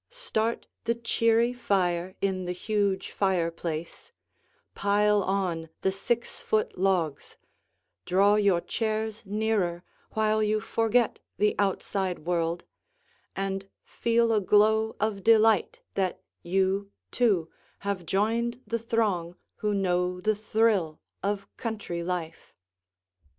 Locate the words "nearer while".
9.27-10.41